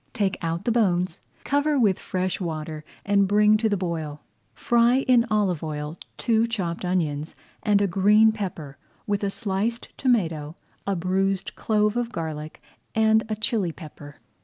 [0.13, 4.23] Take out the bones, cover with fresh water, and bring to the boil.
[4.55, 10.55] Fry in olive oil two chopped onions and a green pepper, with a sliced tomato,
[10.87, 12.63] a bruised clove of garlic,
[12.95, 14.15] and a chilli pepper.